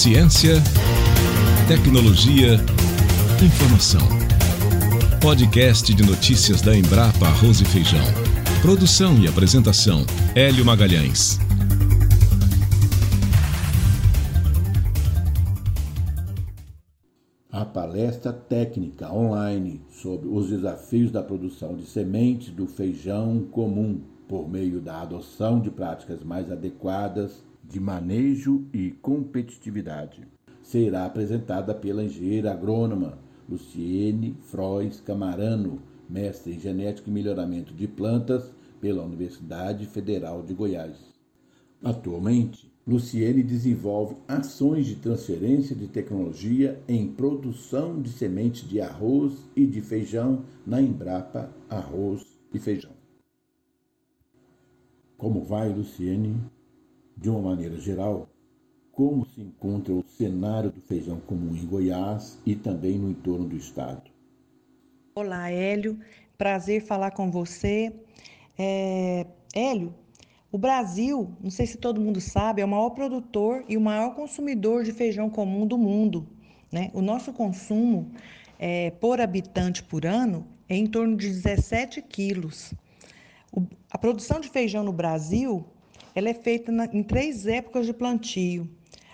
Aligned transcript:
Ciência, 0.00 0.54
tecnologia, 1.68 2.54
informação. 3.44 4.00
Podcast 5.20 5.94
de 5.94 6.02
notícias 6.02 6.62
da 6.62 6.74
Embrapa 6.74 7.26
Arroz 7.26 7.60
e 7.60 7.66
Feijão. 7.66 8.06
Produção 8.62 9.18
e 9.18 9.28
apresentação: 9.28 10.06
Hélio 10.34 10.64
Magalhães. 10.64 11.38
A 17.52 17.66
palestra 17.66 18.32
técnica 18.32 19.12
online 19.12 19.82
sobre 19.90 20.30
os 20.30 20.48
desafios 20.48 21.10
da 21.10 21.22
produção 21.22 21.76
de 21.76 21.84
sementes 21.84 22.48
do 22.48 22.66
feijão 22.66 23.46
comum 23.52 24.00
por 24.30 24.48
meio 24.48 24.80
da 24.80 25.02
adoção 25.02 25.58
de 25.58 25.72
práticas 25.72 26.22
mais 26.22 26.52
adequadas 26.52 27.42
de 27.64 27.80
manejo 27.80 28.64
e 28.72 28.92
competitividade. 28.92 30.24
Será 30.62 31.04
apresentada 31.04 31.74
pela 31.74 32.04
engenheira 32.04 32.52
agrônoma 32.52 33.18
Luciene 33.48 34.36
Frois 34.42 35.00
Camarano, 35.00 35.82
mestre 36.08 36.52
em 36.52 36.60
genética 36.60 37.10
e 37.10 37.12
melhoramento 37.12 37.74
de 37.74 37.88
plantas 37.88 38.54
pela 38.80 39.02
Universidade 39.02 39.84
Federal 39.86 40.44
de 40.44 40.54
Goiás. 40.54 40.96
Atualmente, 41.82 42.70
Luciene 42.86 43.42
desenvolve 43.42 44.14
ações 44.28 44.86
de 44.86 44.94
transferência 44.94 45.74
de 45.74 45.88
tecnologia 45.88 46.80
em 46.86 47.08
produção 47.08 48.00
de 48.00 48.10
sementes 48.10 48.68
de 48.68 48.80
arroz 48.80 49.32
e 49.56 49.66
de 49.66 49.80
feijão 49.80 50.44
na 50.64 50.80
Embrapa 50.80 51.50
Arroz 51.68 52.24
e 52.54 52.60
Feijão. 52.60 52.99
Como 55.20 55.44
vai, 55.44 55.68
Luciene? 55.68 56.40
De 57.14 57.28
uma 57.28 57.50
maneira 57.50 57.78
geral, 57.78 58.26
como 58.90 59.26
se 59.26 59.42
encontra 59.42 59.92
o 59.92 60.02
cenário 60.02 60.70
do 60.70 60.80
feijão 60.80 61.20
comum 61.20 61.54
em 61.54 61.66
Goiás 61.66 62.38
e 62.46 62.56
também 62.56 62.98
no 62.98 63.10
entorno 63.10 63.46
do 63.46 63.54
estado. 63.54 64.10
Olá, 65.14 65.50
Hélio. 65.50 66.00
Prazer 66.38 66.80
falar 66.80 67.10
com 67.10 67.30
você. 67.30 67.92
É... 68.58 69.26
Hélio, 69.54 69.94
o 70.50 70.56
Brasil, 70.56 71.30
não 71.38 71.50
sei 71.50 71.66
se 71.66 71.76
todo 71.76 72.00
mundo 72.00 72.18
sabe, 72.18 72.62
é 72.62 72.64
o 72.64 72.68
maior 72.68 72.88
produtor 72.88 73.62
e 73.68 73.76
o 73.76 73.80
maior 73.80 74.14
consumidor 74.14 74.84
de 74.84 74.92
feijão 74.94 75.28
comum 75.28 75.66
do 75.66 75.76
mundo. 75.76 76.26
Né? 76.72 76.90
O 76.94 77.02
nosso 77.02 77.30
consumo 77.30 78.10
é, 78.58 78.90
por 78.92 79.20
habitante 79.20 79.82
por 79.82 80.06
ano 80.06 80.46
é 80.66 80.76
em 80.76 80.86
torno 80.86 81.14
de 81.14 81.28
17 81.28 82.00
quilos. 82.00 82.72
O, 83.52 83.66
a 83.90 83.98
produção 83.98 84.40
de 84.40 84.48
feijão 84.48 84.82
no 84.82 84.92
Brasil 84.92 85.66
ela 86.14 86.28
é 86.28 86.34
feita 86.34 86.70
na, 86.72 86.86
em 86.86 87.02
três 87.02 87.46
épocas 87.46 87.86
de 87.86 87.92
plantio. 87.92 88.68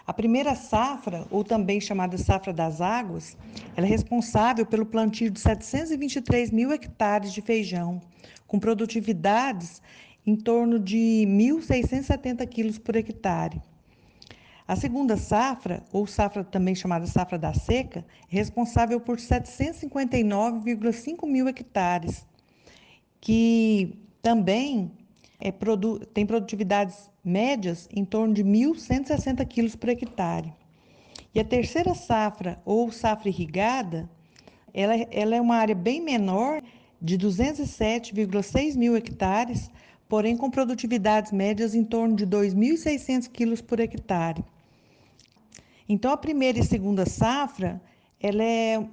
A 0.06 0.12
primeira 0.12 0.55
safra, 0.55 1.27
ou 1.31 1.42
também 1.42 1.81
chamada 1.81 2.17
safra 2.17 2.53
das 2.53 2.81
águas, 2.81 3.37
ela 3.77 3.87
é 3.87 3.91
responsável 3.91 4.64
pelo 4.64 4.87
plantio 4.87 5.29
de 5.31 5.41
723 5.41 6.53
mil 6.53 6.73
hectares 6.73 7.33
de 7.33 7.42
feijão, 7.42 8.01
com 8.47 8.61
produtividades 8.61 9.83
em 10.25 10.37
torno 10.37 10.79
de 10.79 11.25
1.670 11.27 12.47
quilos 12.48 12.79
por 12.79 12.95
hectare. 12.95 13.61
A 14.69 14.77
segunda 14.77 15.17
safra, 15.17 15.83
ou 15.92 16.07
safra 16.07 16.45
também 16.45 16.75
chamada 16.75 17.07
safra 17.07 17.39
da 17.39 17.53
seca, 17.53 18.05
é 18.31 18.37
responsável 18.37 19.01
por 19.01 19.19
759,5 19.19 21.27
mil 21.27 21.48
hectares, 21.48 22.25
que 23.20 24.06
também 24.27 24.91
é, 25.39 25.53
produ 25.53 26.01
tem 26.01 26.27
produtividades 26.27 27.09
médias 27.23 27.89
em 27.92 28.05
torno 28.05 28.35
de 28.35 28.42
1.160 28.42 29.47
quilos 29.47 29.77
por 29.77 29.89
hectare. 29.89 30.53
E 31.33 31.39
a 31.39 31.45
terceira 31.45 31.95
safra, 31.95 32.61
ou 32.65 32.91
safra 32.91 33.29
irrigada, 33.29 34.11
ela, 34.75 34.95
ela 35.13 35.36
é 35.36 35.41
uma 35.41 35.55
área 35.55 35.77
bem 35.77 36.01
menor, 36.01 36.61
de 37.01 37.17
207,6 37.17 38.77
mil 38.77 38.97
hectares, 38.97 39.70
porém 40.09 40.36
com 40.36 40.51
produtividades 40.51 41.31
médias 41.31 41.73
em 41.77 41.85
torno 41.85 42.17
de 42.17 42.27
2.600 42.27 43.29
quilos 43.29 43.61
por 43.61 43.79
hectare. 43.79 44.45
Então, 45.89 46.11
a 46.11 46.17
primeira 46.17 46.59
e 46.59 46.65
segunda 46.65 47.07
safra, 47.07 47.81
ela 48.20 48.42
é 48.42 48.85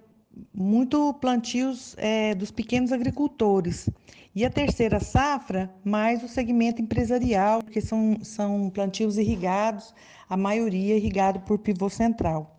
muito 0.54 1.12
plantios 1.16 1.96
é, 1.98 2.36
dos 2.36 2.52
pequenos 2.52 2.92
agricultores. 2.92 3.90
E 4.36 4.44
a 4.44 4.50
terceira 4.50 5.00
safra, 5.00 5.72
mais 5.84 6.24
o 6.24 6.28
segmento 6.28 6.82
empresarial, 6.82 7.62
que 7.62 7.80
são, 7.80 8.18
são 8.24 8.68
plantios 8.72 9.20
irrigados, 9.20 9.94
a 10.28 10.36
maioria 10.36 10.98
irrigado 10.98 11.42
por 11.42 11.60
pivô 11.60 11.88
central. 11.88 12.58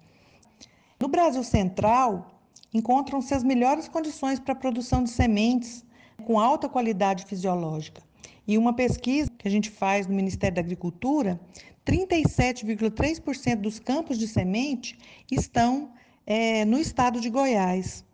No 1.01 1.09
Brasil 1.09 1.43
Central, 1.43 2.41
encontram-se 2.73 3.35
as 3.35 3.43
melhores 3.43 3.89
condições 3.89 4.39
para 4.39 4.53
a 4.53 4.57
produção 4.57 5.03
de 5.03 5.11
sementes 5.11 5.85
com 6.25 6.39
alta 6.39 6.69
qualidade 6.69 7.25
fisiológica. 7.25 8.01
E 8.47 8.57
uma 8.57 8.73
pesquisa 8.73 9.29
que 9.37 9.49
a 9.49 9.51
gente 9.51 9.69
faz 9.69 10.07
no 10.07 10.15
Ministério 10.15 10.55
da 10.55 10.61
Agricultura, 10.61 11.41
37,3% 11.85 13.57
dos 13.57 13.81
campos 13.81 14.17
de 14.17 14.29
semente 14.29 14.97
estão 15.29 15.91
é, 16.25 16.65
no 16.65 16.79
estado 16.79 17.21
de 17.21 17.29
Goiás. 17.29 18.05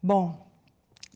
Bom, 0.00 0.46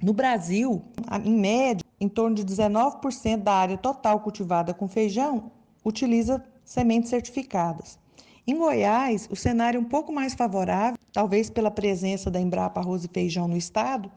no 0.02 0.12
Brasil, 0.12 0.82
em 1.24 1.32
média, 1.32 1.83
em 2.00 2.08
torno 2.08 2.36
de 2.36 2.44
19% 2.44 3.42
da 3.42 3.52
área 3.52 3.78
total 3.78 4.20
cultivada 4.20 4.74
com 4.74 4.88
feijão 4.88 5.50
utiliza 5.84 6.44
sementes 6.64 7.10
certificadas. 7.10 7.98
Em 8.46 8.56
Goiás, 8.56 9.28
o 9.30 9.36
cenário 9.36 9.78
é 9.78 9.80
um 9.80 9.88
pouco 9.88 10.12
mais 10.12 10.34
favorável, 10.34 10.98
talvez 11.12 11.48
pela 11.48 11.70
presença 11.70 12.30
da 12.30 12.40
Embrapa 12.40 12.80
Arroz 12.80 13.04
e 13.04 13.08
Feijão 13.08 13.48
no 13.48 13.56
estado, 13.56 14.10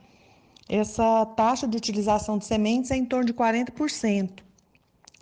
essa 0.69 1.25
taxa 1.25 1.65
de 1.65 1.77
utilização 1.77 2.37
de 2.37 2.43
sementes 2.43 2.91
é 2.91 2.97
em 2.97 3.05
torno 3.05 3.25
de 3.25 3.33
40%, 3.33 4.41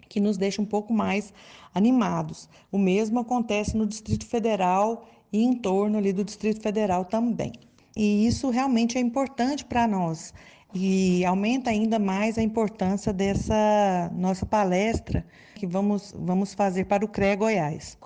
que 0.10 0.20
nos 0.20 0.38
deixa 0.38 0.60
um 0.60 0.66
pouco 0.66 0.92
mais 0.92 1.32
animados. 1.74 2.50
O 2.72 2.80
mesmo 2.80 3.20
acontece 3.20 3.78
no 3.78 3.86
Distrito 3.86 4.26
Federal 4.26 5.08
e 5.32 5.44
em 5.44 5.54
torno 5.54 6.00
ali 6.00 6.12
do 6.12 6.24
Distrito 6.24 6.62
Federal 6.62 7.06
também. 7.06 7.54
E 7.96 8.28
isso 8.28 8.50
realmente 8.50 8.98
é 8.98 9.02
importante 9.02 9.64
para 9.64 9.88
nós 9.88 10.34
e 10.74 11.24
aumenta 11.24 11.70
ainda 11.70 11.98
mais 11.98 12.38
a 12.38 12.42
importância 12.42 13.14
dessa 13.14 14.12
nossa 14.14 14.46
palestra 14.46 15.26
que 15.56 15.66
vamos, 15.66 16.14
vamos 16.18 16.54
fazer 16.54 16.86
para 16.86 17.06
o 17.06 17.08
CREA 17.08 17.36
Goiás. 17.38 17.98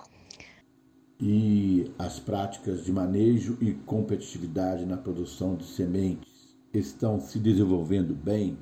E 1.20 1.90
as 1.98 2.20
práticas 2.20 2.84
de 2.84 2.92
manejo 2.92 3.58
e 3.60 3.74
competitividade 3.74 4.86
na 4.86 4.96
produção 4.96 5.56
de 5.56 5.64
sementes 5.64 6.56
estão 6.72 7.20
se 7.20 7.38
desenvolvendo 7.40 8.14
bem? 8.14 8.56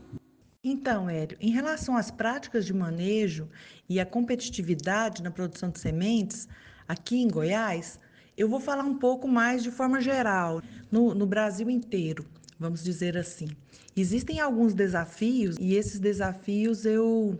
Então, 0.65 1.09
Hélio, 1.09 1.37
em 1.41 1.51
relação 1.51 1.97
às 1.97 2.11
práticas 2.11 2.65
de 2.65 2.73
manejo 2.73 3.49
e 3.89 4.01
à 4.01 4.07
competitividade 4.07 5.23
na 5.23 5.31
produção 5.31 5.71
de 5.71 5.79
sementes, 5.79 6.49
aqui 6.89 7.23
em 7.23 7.29
Goiás, 7.29 8.01
eu 8.39 8.49
vou 8.49 8.61
falar 8.61 8.85
um 8.85 8.95
pouco 8.95 9.27
mais 9.27 9.65
de 9.65 9.71
forma 9.71 10.01
geral, 10.01 10.63
no, 10.93 11.13
no 11.13 11.27
Brasil 11.27 11.69
inteiro, 11.69 12.25
vamos 12.59 12.85
dizer 12.85 13.19
assim. 13.19 13.49
Existem 13.97 14.39
alguns 14.39 14.73
desafios 14.73 15.57
e 15.59 15.75
esses 15.75 15.99
desafios 15.99 16.87
eu 16.87 17.37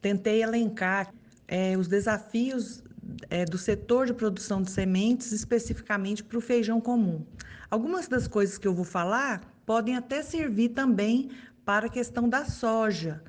tentei 0.00 0.44
elencar 0.44 1.12
é, 1.48 1.76
os 1.76 1.88
desafios 1.88 2.84
é, 3.28 3.44
do 3.44 3.58
setor 3.58 4.06
de 4.06 4.14
produção 4.14 4.62
de 4.62 4.70
sementes, 4.70 5.32
especificamente 5.32 6.22
para 6.22 6.38
o 6.38 6.40
feijão 6.40 6.80
comum. 6.80 7.26
Algumas 7.68 8.06
das 8.06 8.28
coisas 8.28 8.56
que 8.56 8.68
eu 8.68 8.74
vou 8.74 8.84
falar 8.84 9.40
podem 9.66 9.96
até 9.96 10.22
servir 10.22 10.68
também 10.68 11.30
para 11.64 11.86
a 11.86 11.90
questão 11.90 12.28
da 12.28 12.44
soja. 12.44 13.20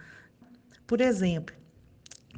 Por 0.86 1.02
exemplo, 1.02 1.56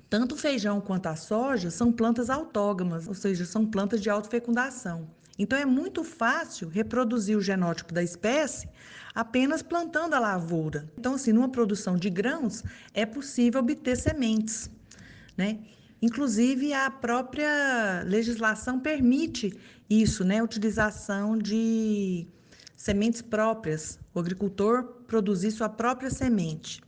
tanto 0.09 0.35
o 0.35 0.37
feijão 0.37 0.79
quanto 0.79 1.07
a 1.07 1.15
soja 1.15 1.69
são 1.69 1.91
plantas 1.91 2.29
autógamas, 2.29 3.07
ou 3.07 3.13
seja, 3.13 3.45
são 3.45 3.65
plantas 3.65 4.01
de 4.01 4.09
autofecundação. 4.09 5.09
Então 5.39 5.57
é 5.57 5.65
muito 5.65 6.03
fácil 6.03 6.67
reproduzir 6.67 7.37
o 7.37 7.41
genótipo 7.41 7.93
da 7.93 8.01
espécie 8.01 8.67
apenas 9.13 9.61
plantando 9.61 10.13
a 10.13 10.19
lavoura. 10.19 10.91
Então, 10.97 11.13
assim, 11.13 11.31
numa 11.31 11.49
produção 11.49 11.95
de 11.95 12.09
grãos 12.09 12.63
é 12.93 13.05
possível 13.05 13.59
obter 13.61 13.95
sementes, 13.95 14.69
né? 15.35 15.59
Inclusive 16.01 16.73
a 16.73 16.89
própria 16.89 18.03
legislação 18.05 18.79
permite 18.79 19.59
isso, 19.89 20.23
né? 20.23 20.39
A 20.39 20.43
utilização 20.43 21.37
de 21.37 22.27
sementes 22.75 23.21
próprias, 23.21 23.99
o 24.13 24.19
agricultor 24.19 24.83
produzir 25.07 25.51
sua 25.51 25.69
própria 25.69 26.09
semente. 26.09 26.81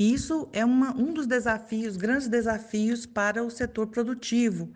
Isso 0.00 0.48
é 0.54 0.64
uma, 0.64 0.96
um 0.96 1.12
dos 1.12 1.26
desafios, 1.26 1.94
grandes 1.98 2.26
desafios 2.26 3.04
para 3.04 3.44
o 3.44 3.50
setor 3.50 3.88
produtivo, 3.88 4.70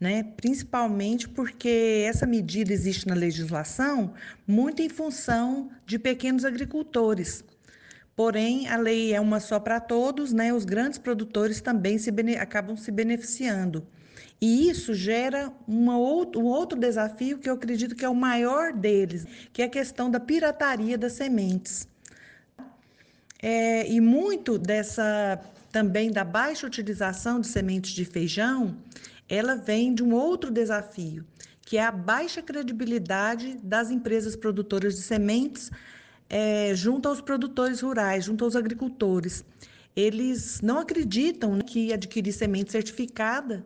né? 0.00 0.24
principalmente 0.36 1.28
porque 1.28 2.04
essa 2.04 2.26
medida 2.26 2.72
existe 2.72 3.06
na 3.06 3.14
legislação 3.14 4.14
muito 4.44 4.82
em 4.82 4.88
função 4.88 5.70
de 5.86 5.96
pequenos 5.96 6.44
agricultores. 6.44 7.44
Porém, 8.16 8.66
a 8.66 8.76
lei 8.76 9.14
é 9.14 9.20
uma 9.20 9.38
só 9.38 9.60
para 9.60 9.78
todos, 9.78 10.32
né? 10.32 10.52
os 10.52 10.64
grandes 10.64 10.98
produtores 10.98 11.60
também 11.60 11.96
se 11.96 12.10
acabam 12.36 12.76
se 12.76 12.90
beneficiando. 12.90 13.86
E 14.40 14.68
isso 14.68 14.92
gera 14.92 15.52
uma 15.68 15.96
outro, 15.96 16.40
um 16.40 16.46
outro 16.46 16.76
desafio 16.76 17.38
que 17.38 17.48
eu 17.48 17.54
acredito 17.54 17.94
que 17.94 18.04
é 18.04 18.08
o 18.08 18.14
maior 18.14 18.72
deles, 18.72 19.24
que 19.52 19.62
é 19.62 19.66
a 19.66 19.70
questão 19.70 20.10
da 20.10 20.18
pirataria 20.18 20.98
das 20.98 21.12
sementes. 21.12 21.86
É, 23.46 23.86
e 23.92 24.00
muito 24.00 24.56
dessa 24.56 25.38
também 25.70 26.10
da 26.10 26.24
baixa 26.24 26.66
utilização 26.66 27.38
de 27.38 27.46
sementes 27.46 27.90
de 27.90 28.02
feijão, 28.02 28.74
ela 29.28 29.54
vem 29.54 29.94
de 29.94 30.02
um 30.02 30.14
outro 30.14 30.50
desafio, 30.50 31.26
que 31.60 31.76
é 31.76 31.84
a 31.84 31.90
baixa 31.90 32.40
credibilidade 32.40 33.58
das 33.62 33.90
empresas 33.90 34.34
produtoras 34.34 34.94
de 34.94 35.02
sementes 35.02 35.70
é, 36.26 36.74
junto 36.74 37.06
aos 37.06 37.20
produtores 37.20 37.82
rurais, 37.82 38.24
junto 38.24 38.46
aos 38.46 38.56
agricultores. 38.56 39.44
Eles 39.94 40.62
não 40.62 40.78
acreditam 40.78 41.58
que 41.58 41.92
adquirir 41.92 42.32
semente 42.32 42.72
certificada, 42.72 43.62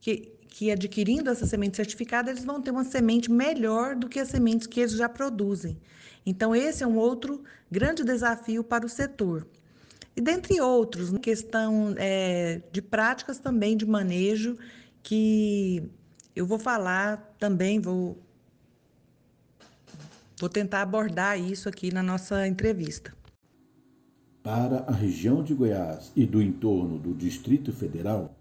que, 0.00 0.35
que 0.56 0.70
adquirindo 0.70 1.28
essa 1.28 1.44
semente 1.44 1.76
certificada, 1.76 2.30
eles 2.30 2.42
vão 2.42 2.62
ter 2.62 2.70
uma 2.70 2.82
semente 2.82 3.30
melhor 3.30 3.94
do 3.94 4.08
que 4.08 4.18
as 4.18 4.28
sementes 4.28 4.66
que 4.66 4.80
eles 4.80 4.92
já 4.92 5.06
produzem. 5.06 5.76
Então, 6.24 6.56
esse 6.56 6.82
é 6.82 6.86
um 6.86 6.96
outro 6.96 7.44
grande 7.70 8.02
desafio 8.02 8.64
para 8.64 8.86
o 8.86 8.88
setor. 8.88 9.46
E 10.16 10.20
dentre 10.22 10.58
outros, 10.58 11.12
questão 11.18 11.94
é, 11.98 12.62
de 12.72 12.80
práticas 12.80 13.38
também 13.38 13.76
de 13.76 13.84
manejo, 13.84 14.56
que 15.02 15.82
eu 16.34 16.46
vou 16.46 16.58
falar 16.58 17.36
também, 17.38 17.78
vou 17.78 18.16
Vou 20.40 20.48
tentar 20.48 20.82
abordar 20.82 21.38
isso 21.38 21.68
aqui 21.68 21.92
na 21.92 22.02
nossa 22.02 22.46
entrevista. 22.46 23.14
Para 24.42 24.80
a 24.86 24.92
região 24.92 25.42
de 25.42 25.54
Goiás 25.54 26.12
e 26.16 26.26
do 26.26 26.40
entorno 26.40 26.98
do 26.98 27.14
Distrito 27.14 27.72
Federal, 27.72 28.34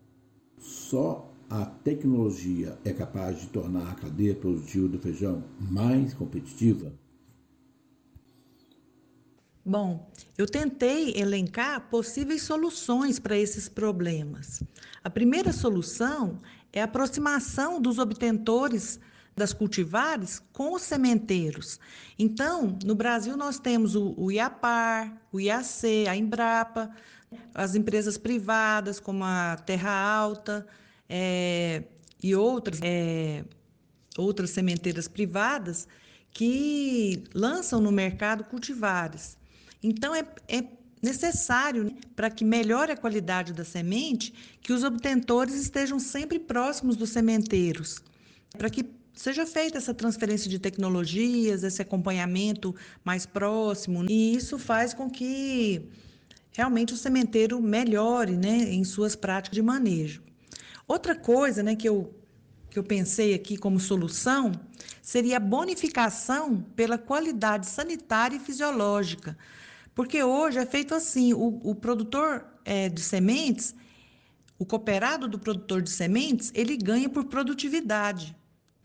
só 0.57 1.34
a 1.49 1.65
tecnologia 1.65 2.77
é 2.83 2.91
capaz 2.91 3.39
de 3.39 3.47
tornar 3.47 3.91
a 3.91 3.95
cadeia 3.95 4.35
produtiva 4.35 4.87
do 4.87 4.99
feijão 4.99 5.43
mais 5.59 6.13
competitiva? 6.13 6.91
Bom, 9.63 10.11
eu 10.37 10.45
tentei 10.45 11.13
elencar 11.15 11.89
possíveis 11.89 12.43
soluções 12.43 13.19
para 13.19 13.37
esses 13.37 13.67
problemas. 13.67 14.61
A 15.03 15.09
primeira 15.09 15.51
solução 15.51 16.37
é 16.71 16.81
a 16.81 16.85
aproximação 16.85 17.81
dos 17.81 17.97
obtentores 17.97 18.99
das 19.35 19.53
cultivares 19.53 20.41
com 20.53 20.73
os 20.73 20.83
sementeiros. 20.83 21.79
Então, 22.17 22.77
no 22.85 22.95
Brasil, 22.95 23.35
nós 23.35 23.59
temos 23.59 23.95
o, 23.95 24.13
o 24.17 24.31
IAPAR, 24.31 25.19
o 25.31 25.39
IAC, 25.39 26.07
a 26.07 26.15
Embrapa, 26.15 26.89
as 27.53 27.75
empresas 27.75 28.17
privadas, 28.17 28.99
como 28.99 29.23
a 29.23 29.57
Terra 29.57 29.91
Alta 29.91 30.65
é, 31.09 31.83
e 32.21 32.35
outras, 32.35 32.79
é, 32.81 33.43
outras 34.17 34.49
sementeiras 34.49 35.07
privadas, 35.07 35.87
que 36.31 37.23
lançam 37.33 37.79
no 37.79 37.91
mercado 37.91 38.43
cultivares. 38.43 39.37
Então, 39.81 40.13
é, 40.13 40.25
é 40.47 40.63
necessário 41.01 41.85
né, 41.85 41.91
para 42.15 42.29
que 42.29 42.43
melhore 42.43 42.91
a 42.91 42.97
qualidade 42.97 43.53
da 43.53 43.63
semente 43.63 44.33
que 44.61 44.73
os 44.73 44.83
obtentores 44.83 45.55
estejam 45.55 45.99
sempre 45.99 46.39
próximos 46.39 46.95
dos 46.95 47.11
sementeiros, 47.11 48.01
para 48.57 48.69
que 48.69 48.85
seja 49.13 49.45
feita 49.45 49.77
essa 49.77 49.93
transferência 49.93 50.49
de 50.49 50.59
tecnologias, 50.59 51.63
esse 51.63 51.81
acompanhamento 51.81 52.75
mais 53.03 53.25
próximo. 53.25 54.05
E 54.09 54.35
isso 54.35 54.57
faz 54.57 54.93
com 54.93 55.09
que 55.09 55.87
realmente 56.51 56.93
o 56.93 56.97
sementeiro 56.97 57.61
melhore 57.61 58.35
né, 58.35 58.73
em 58.73 58.83
suas 58.83 59.15
práticas 59.15 59.55
de 59.55 59.61
manejo. 59.61 60.21
Outra 60.87 61.15
coisa 61.15 61.63
né, 61.63 61.75
que, 61.75 61.89
eu, 61.89 62.13
que 62.69 62.77
eu 62.77 62.83
pensei 62.83 63.33
aqui 63.33 63.57
como 63.57 63.79
solução 63.79 64.51
seria 65.01 65.37
a 65.37 65.39
bonificação 65.39 66.61
pela 66.75 66.97
qualidade 66.97 67.67
sanitária 67.67 68.37
e 68.37 68.39
fisiológica. 68.39 69.37
Porque 69.93 70.23
hoje 70.23 70.59
é 70.59 70.65
feito 70.65 70.93
assim: 70.93 71.33
o, 71.33 71.59
o 71.63 71.73
produtor 71.73 72.45
é, 72.63 72.89
de 72.89 73.01
sementes, 73.01 73.73
o 74.59 74.65
cooperado 74.65 75.27
do 75.27 75.39
produtor 75.39 75.81
de 75.81 75.89
sementes, 75.89 76.51
ele 76.53 76.77
ganha 76.77 77.09
por 77.09 77.25
produtividade 77.25 78.35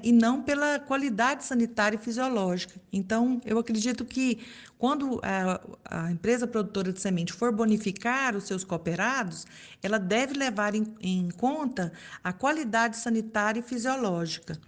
e 0.03 0.13
não 0.13 0.43
pela 0.43 0.79
qualidade 0.79 1.45
sanitária 1.45 1.97
e 1.97 2.03
fisiológica. 2.03 2.81
Então, 2.93 3.41
eu 3.45 3.59
acredito 3.59 4.05
que 4.05 4.41
quando 4.79 5.21
a, 5.23 5.61
a, 5.85 6.11
empresa 6.11 6.47
produtora 6.47 6.93
de 6.93 7.01
semente 7.01 7.33
for 7.33 7.53
bonificar 7.53 8.37
os 8.37 8.45
seus 8.45 8.65
cooperados, 8.65 9.47
ela 9.83 9.99
deve 9.99 10.35
levar 10.35 10.75
em, 10.75 10.95
em 11.01 11.31
conta 11.31 11.93
a 12.25 12.33
qualidade 12.33 12.97
sanitária 12.97 13.61
e 13.61 13.63
fisiológica. 13.63 14.59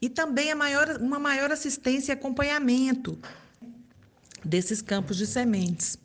E 0.00 0.08
também 0.08 0.54
maior, 0.54 0.98
uma 1.00 1.18
maior 1.18 1.50
assistência 1.50 2.12
e 2.12 2.14
acompanhamento 2.14 3.18
desses 4.44 4.80
campos 4.80 5.16
de 5.16 5.26
sementes. 5.26 5.98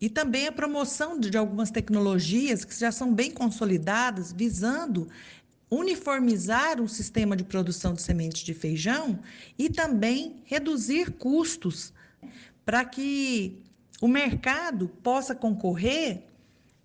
E 0.00 0.08
também 0.08 0.46
a 0.46 0.52
promoção 0.52 1.18
de 1.18 1.36
algumas 1.36 1.70
tecnologias 1.70 2.64
que 2.64 2.78
já 2.78 2.92
são 2.92 3.12
bem 3.12 3.30
consolidadas, 3.30 4.32
visando 4.32 5.08
uniformizar 5.74 6.80
o 6.80 6.88
sistema 6.88 7.36
de 7.36 7.44
produção 7.44 7.94
de 7.94 8.02
sementes 8.02 8.42
de 8.42 8.54
feijão 8.54 9.18
e 9.58 9.68
também 9.68 10.42
reduzir 10.44 11.12
custos 11.12 11.92
para 12.64 12.84
que 12.84 13.62
o 14.00 14.08
mercado 14.08 14.88
possa 15.02 15.34
concorrer 15.34 16.24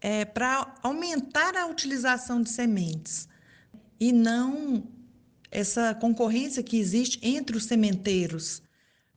é, 0.01 0.25
para 0.25 0.75
aumentar 0.81 1.55
a 1.55 1.67
utilização 1.67 2.41
de 2.41 2.49
sementes 2.49 3.27
e 3.99 4.11
não 4.11 4.83
essa 5.51 5.93
concorrência 5.95 6.63
que 6.63 6.77
existe 6.77 7.19
entre 7.21 7.57
os 7.57 7.65
sementeiros, 7.65 8.61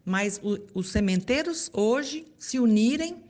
mas 0.04 0.40
o, 0.42 0.58
os 0.74 0.90
sementeiros 0.90 1.70
hoje 1.72 2.26
se 2.38 2.58
unirem 2.58 3.22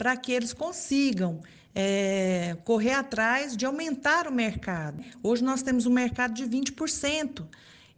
para 0.00 0.16
que 0.16 0.32
eles 0.32 0.54
consigam 0.54 1.42
é, 1.74 2.56
correr 2.64 2.94
atrás 2.94 3.54
de 3.54 3.66
aumentar 3.66 4.26
o 4.26 4.32
mercado. 4.32 5.04
Hoje 5.22 5.44
nós 5.44 5.60
temos 5.60 5.84
um 5.84 5.92
mercado 5.92 6.32
de 6.32 6.44
20%. 6.44 7.44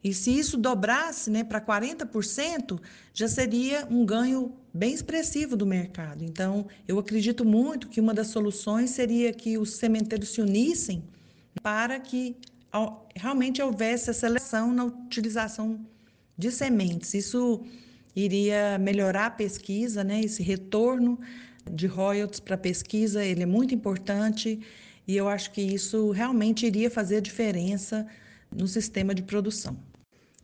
E 0.03 0.13
se 0.13 0.37
isso 0.37 0.57
dobrasse 0.59 1.31
né, 1.31 1.45
para 1.45 1.61
40%, 1.61 2.81
já 3.15 3.29
seria 3.29 3.87
um 3.89 4.05
ganho 4.05 4.53
bem 4.75 4.93
expressivo 4.93 5.57
do 5.57 5.65
mercado. 5.65 6.25
Então, 6.25 6.67
eu 6.89 6.99
acredito 6.99 7.45
muito 7.45 7.89
que 7.89 8.01
uma 8.01 8.13
das 8.13 8.27
soluções 8.27 8.91
seria 8.91 9.33
que 9.33 9.57
os 9.57 9.77
sementeiros 9.77 10.31
se 10.31 10.41
unissem 10.41 11.05
para 11.63 12.01
que 12.01 12.35
realmente 13.15 13.63
houvesse 13.63 14.11
essa 14.11 14.19
seleção 14.27 14.73
na 14.75 14.87
utilização 14.87 15.79
de 16.37 16.51
sementes. 16.51 17.15
Isso 17.15 17.63
iria 18.17 18.77
melhorar 18.77 19.27
a 19.27 19.31
pesquisa, 19.31 20.03
né, 20.03 20.21
esse 20.21 20.43
retorno 20.43 21.17
de 21.71 21.87
royalties 21.87 22.41
para 22.41 22.57
pesquisa, 22.57 23.25
ele 23.25 23.43
é 23.43 23.47
muito 23.47 23.75
importante 23.75 24.61
e 25.07 25.17
eu 25.17 25.29
acho 25.29 25.51
que 25.53 25.61
isso 25.61 26.11
realmente 26.11 26.67
iria 26.67 26.91
fazer 26.91 27.21
diferença 27.21 28.07
no 28.51 28.69
sistema 28.69 29.15
de 29.15 29.23
produção. 29.23 29.77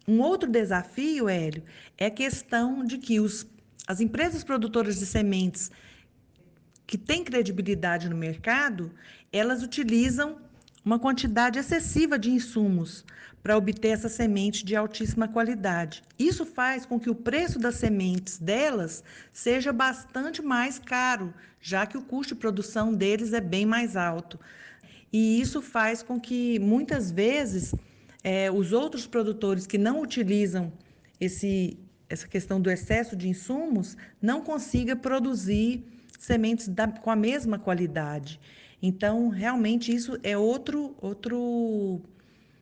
Um 0.06 0.20
outro 0.20 0.50
desafio, 0.50 1.28
Hélio, 1.28 1.62
é 1.96 2.06
a 2.06 2.10
questão 2.10 2.84
de 2.84 2.98
que 2.98 3.20
os, 3.20 3.46
as 3.86 4.00
empresas 4.00 4.42
produtoras 4.42 4.98
de 4.98 5.06
sementes 5.06 5.70
que 6.86 6.96
têm 6.96 7.22
credibilidade 7.22 8.08
no 8.08 8.16
mercado, 8.16 8.90
elas 9.30 9.62
utilizam 9.62 10.38
uma 10.88 10.98
quantidade 10.98 11.58
excessiva 11.58 12.18
de 12.18 12.30
insumos 12.30 13.04
para 13.42 13.58
obter 13.58 13.88
essa 13.88 14.08
semente 14.08 14.64
de 14.64 14.74
altíssima 14.74 15.28
qualidade. 15.28 16.02
Isso 16.18 16.46
faz 16.46 16.86
com 16.86 16.98
que 16.98 17.10
o 17.10 17.14
preço 17.14 17.58
das 17.58 17.74
sementes 17.74 18.38
delas 18.38 19.04
seja 19.30 19.70
bastante 19.70 20.40
mais 20.40 20.78
caro, 20.78 21.34
já 21.60 21.84
que 21.84 21.98
o 21.98 22.02
custo 22.02 22.34
de 22.34 22.40
produção 22.40 22.94
deles 22.94 23.34
é 23.34 23.40
bem 23.40 23.66
mais 23.66 23.96
alto. 23.96 24.40
E 25.12 25.38
isso 25.38 25.60
faz 25.60 26.02
com 26.02 26.18
que 26.18 26.58
muitas 26.58 27.10
vezes 27.10 27.74
é, 28.24 28.50
os 28.50 28.72
outros 28.72 29.06
produtores 29.06 29.66
que 29.66 29.76
não 29.76 30.00
utilizam 30.00 30.72
esse, 31.20 31.78
essa 32.08 32.26
questão 32.26 32.58
do 32.58 32.70
excesso 32.70 33.14
de 33.14 33.28
insumos 33.28 33.94
não 34.22 34.40
consiga 34.40 34.96
produzir 34.96 35.84
sementes 36.18 36.66
da, 36.66 36.88
com 36.88 37.10
a 37.10 37.16
mesma 37.16 37.58
qualidade. 37.58 38.40
Então, 38.80 39.28
realmente, 39.28 39.94
isso 39.94 40.18
é 40.22 40.38
outro, 40.38 40.94
outro 41.00 42.00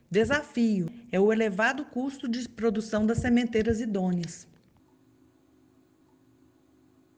desafio: 0.09 0.89
é 1.11 1.19
o 1.19 1.31
elevado 1.31 1.85
custo 1.85 2.27
de 2.27 2.47
produção 2.49 3.05
das 3.05 3.19
sementeiras 3.19 3.79
idôneas. 3.79 4.47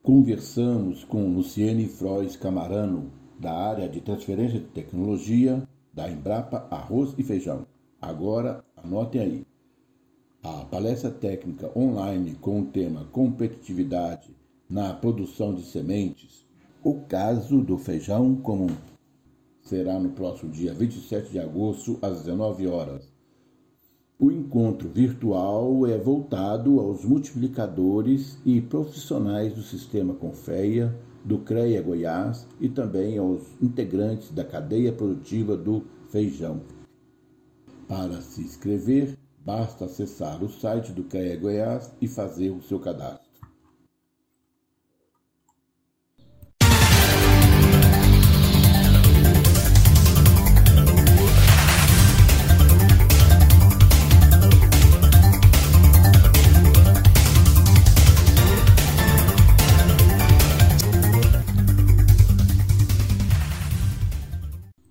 Conversamos 0.01 1.03
com 1.03 1.33
Luciene 1.33 1.87
Frois 1.87 2.35
Camarano, 2.35 3.11
da 3.39 3.53
área 3.53 3.87
de 3.87 4.01
transferência 4.01 4.59
de 4.59 4.65
tecnologia 4.67 5.67
da 5.93 6.09
Embrapa 6.09 6.67
Arroz 6.69 7.13
e 7.17 7.23
Feijão. 7.23 7.65
Agora, 8.01 8.63
anotem 8.77 9.21
aí. 9.21 9.47
A 10.41 10.63
palestra 10.65 11.11
técnica 11.11 11.69
online 11.77 12.35
com 12.35 12.61
o 12.61 12.65
tema 12.65 13.05
Competitividade 13.11 14.33
na 14.69 14.93
produção 14.93 15.53
de 15.53 15.63
sementes 15.63 16.45
o 16.81 17.01
caso 17.01 17.61
do 17.61 17.77
feijão 17.77 18.35
comum 18.37 18.69
será 19.61 19.99
no 19.99 20.11
próximo 20.11 20.49
dia 20.49 20.73
27 20.73 21.29
de 21.29 21.39
agosto, 21.39 21.99
às 22.01 22.19
19 22.19 22.67
horas. 22.67 23.11
O 24.17 24.31
encontro 24.31 24.87
virtual 24.89 25.85
é 25.85 25.97
voltado 25.97 26.79
aos 26.79 27.03
multiplicadores 27.03 28.37
e 28.45 28.61
profissionais 28.61 29.53
do 29.53 29.61
sistema 29.61 30.13
Confeia, 30.13 30.95
do 31.23 31.39
CREA 31.39 31.81
Goiás 31.81 32.47
e 32.61 32.69
também 32.69 33.17
aos 33.17 33.41
integrantes 33.61 34.31
da 34.31 34.45
cadeia 34.45 34.93
produtiva 34.93 35.57
do 35.57 35.83
feijão. 36.09 36.61
Para 37.87 38.21
se 38.21 38.41
inscrever, 38.41 39.17
basta 39.45 39.85
acessar 39.85 40.41
o 40.41 40.49
site 40.49 40.93
do 40.93 41.03
CREA 41.03 41.37
Goiás 41.37 41.93
e 42.01 42.07
fazer 42.07 42.51
o 42.51 42.61
seu 42.61 42.79
cadastro. 42.79 43.18